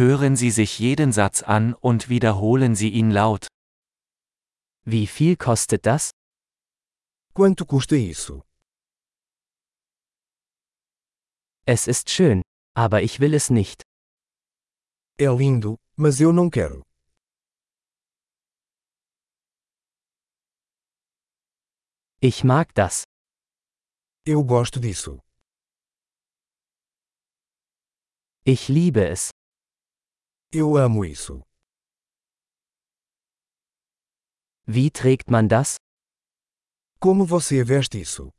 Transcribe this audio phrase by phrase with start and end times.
[0.00, 3.48] Hören Sie sich jeden Satz an und wiederholen Sie ihn laut.
[4.86, 6.12] Wie viel kostet das?
[7.34, 8.42] Quanto custa isso?
[11.66, 12.40] Es ist schön,
[12.74, 13.82] aber ich will es nicht.
[15.18, 16.82] É lindo, mas eu não quero.
[22.22, 23.04] Ich mag das.
[24.24, 25.20] Eu gosto disso.
[28.46, 29.30] Ich liebe es.
[30.52, 31.44] Eu amo isso.
[34.66, 35.76] Wie trägt man das?
[36.98, 38.32] Como você veste isso?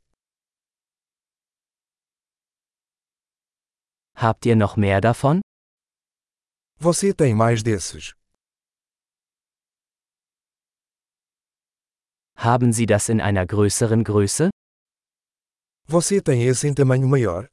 [4.14, 5.40] Habt ihr noch mehr davon?
[6.78, 8.12] Você tem mais desses?
[12.36, 14.50] Haben Sie das in einer größeren Größe?
[15.88, 17.48] Você tem esse em tamanho maior?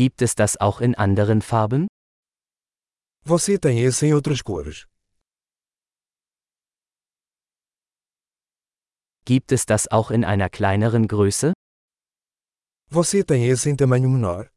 [0.00, 1.86] Gibt es das auch in anderen Farben?
[3.26, 4.86] Você tem esse em outras cores?
[9.26, 11.52] Gibt es das auch in einer kleineren Größe?
[12.88, 14.50] Você tem esse em tamanho menor?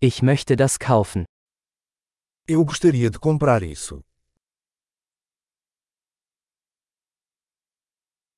[0.00, 1.26] Ich möchte das kaufen.
[2.48, 4.02] Eu gostaria de comprar isso.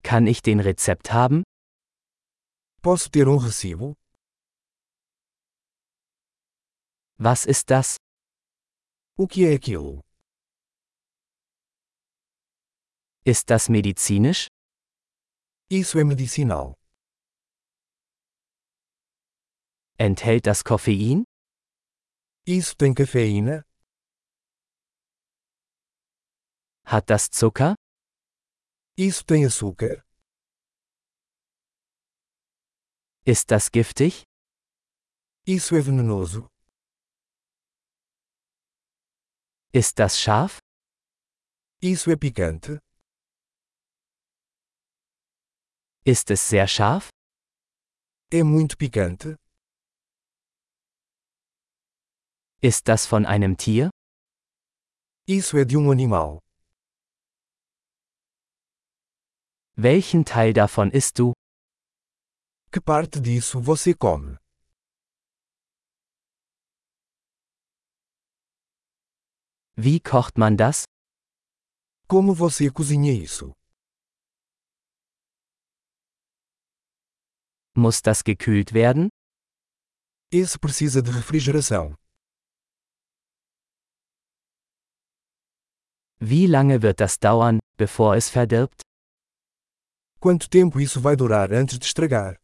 [0.03, 1.45] Kann ich den Rezept haben?
[2.85, 3.97] Posso ter um recibo?
[7.19, 7.97] Was ist das?
[9.17, 10.03] O que é aquilo?
[13.25, 14.49] Ist das medizinisch?
[15.71, 16.75] Isso é medicinal.
[19.99, 21.25] Enthält das Koffein?
[22.47, 23.65] Isso tem cafeína?
[26.85, 27.77] Hat das Zucker?
[28.99, 30.05] Isso tem açúcar?
[33.27, 34.25] Ist das giftig?
[35.47, 36.47] Isso é venenoso?
[39.73, 40.59] Ist das scharf?
[41.81, 42.79] Isso é picante?
[46.05, 47.09] Ist es sehr scharf?
[48.31, 49.37] É muito picante?
[52.61, 53.89] Ist das von einem Tier?
[55.27, 56.41] Isso é de um animal.
[59.77, 61.33] Welchen Teil davon isst du?
[62.75, 64.37] Que parte disso você come?
[69.77, 70.83] Wie kocht man das?
[72.09, 73.53] Como você cozinha isso?
[77.77, 79.09] Muss das gekühlt werden?
[80.33, 81.95] Esse precisa de refrigeração.
[86.19, 88.81] Wie lange wird das dauern, bevor es verdirbt?
[90.19, 92.44] Quanto tempo isso vai durar antes de estragar?